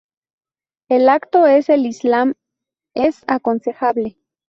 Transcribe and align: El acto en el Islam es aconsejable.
El 0.89 1.09
acto 1.09 1.45
en 1.45 1.63
el 1.67 1.85
Islam 1.85 2.33
es 2.95 3.23
aconsejable. 3.27 4.17